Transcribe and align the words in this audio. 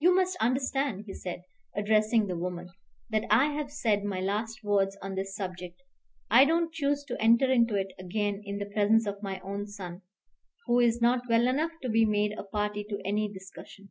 "You 0.00 0.16
must 0.16 0.36
understand," 0.40 1.04
he 1.06 1.14
said, 1.14 1.44
addressing 1.76 2.26
the 2.26 2.36
woman, 2.36 2.70
"that 3.10 3.22
I 3.30 3.52
have 3.54 3.70
said 3.70 4.02
my 4.02 4.20
last 4.20 4.64
words 4.64 4.98
on 5.00 5.14
this 5.14 5.36
subject. 5.36 5.80
I 6.28 6.44
don't 6.44 6.72
choose 6.74 7.04
to 7.04 7.22
enter 7.22 7.48
into 7.48 7.76
it 7.76 7.92
again 7.96 8.42
in 8.44 8.58
the 8.58 8.66
presence 8.66 9.06
of 9.06 9.22
my 9.22 9.40
son, 9.66 10.02
who 10.66 10.80
is 10.80 11.00
not 11.00 11.28
well 11.28 11.46
enough 11.46 11.70
to 11.82 11.88
be 11.88 12.04
made 12.04 12.36
a 12.36 12.42
party 12.42 12.82
to 12.88 12.98
any 13.04 13.28
discussion. 13.32 13.88